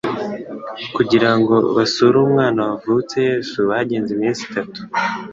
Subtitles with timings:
[0.95, 4.79] kugirango basure umwana wavutse Yesu bagenze iminsi itatu